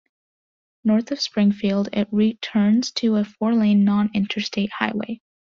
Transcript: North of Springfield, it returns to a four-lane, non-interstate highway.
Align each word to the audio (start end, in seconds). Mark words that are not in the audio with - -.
North 0.83 1.11
of 1.11 1.21
Springfield, 1.21 1.89
it 1.93 2.07
returns 2.11 2.89
to 2.93 3.17
a 3.17 3.23
four-lane, 3.23 3.83
non-interstate 3.85 4.71
highway. 4.71 5.21